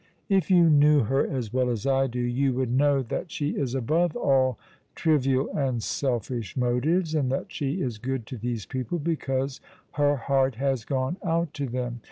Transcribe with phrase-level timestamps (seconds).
[0.29, 3.75] "If you knew her as well as I do you would know that she is
[3.75, 4.57] above all
[4.95, 9.61] trivial and selfish motives, and that she is good to these peoi3le because
[9.91, 11.99] her heart has gone out to them."